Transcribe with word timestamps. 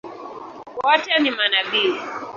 Wote 0.83 1.19
ni 1.19 1.31
manabii? 1.31 1.95